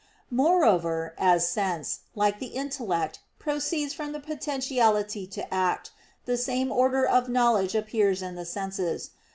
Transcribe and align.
Moreover, 0.31 1.13
as 1.19 1.47
sense, 1.47 1.99
like 2.15 2.39
the 2.39 2.47
intellect, 2.57 3.19
proceeds 3.37 3.93
from 3.93 4.19
potentiality 4.19 5.27
to 5.27 5.53
act, 5.53 5.91
the 6.25 6.37
same 6.37 6.71
order 6.71 7.05
of 7.07 7.29
knowledge 7.29 7.75
appears 7.75 8.23
in 8.23 8.33
the 8.33 8.43
senses. 8.45 9.11